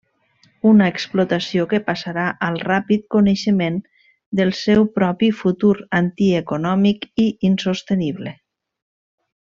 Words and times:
Una 0.67 0.85
explotació 0.93 1.65
que 1.73 1.79
passarà 1.89 2.23
al 2.47 2.57
ràpid 2.69 3.05
coneixement 3.17 3.79
del 4.41 4.55
seu 4.63 4.89
propi 4.97 5.31
futur 5.43 5.75
antieconòmic 6.03 7.07
i 7.27 7.29
insostenible. 7.53 8.37